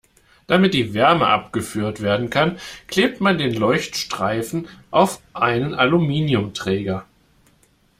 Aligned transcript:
Damit 0.47 0.73
die 0.73 0.95
Wärme 0.95 1.27
abgeführt 1.27 2.01
werden 2.01 2.31
kann, 2.31 2.57
klebt 2.87 3.21
man 3.21 3.37
den 3.37 3.53
Leuchtstreifen 3.53 4.67
auf 4.89 5.21
einen 5.33 5.75
Aluminiumträger. 5.75 7.05